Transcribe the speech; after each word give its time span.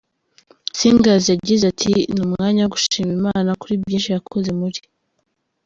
Singers 0.77 1.25
yagize 1.33 1.63
ati: 1.71 1.93
“Ni 2.13 2.21
umwanya 2.25 2.61
wo 2.63 2.71
gushima 2.75 3.09
Imana 3.19 3.49
kuri 3.61 3.73
byinshi 3.83 4.09
yakoze 4.15 4.49
muri 4.59 4.79